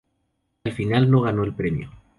Al 0.63 0.71
final 0.71 1.11
no 1.11 1.21
ganó 1.21 1.43
el 1.43 1.53
premio. 1.53 1.91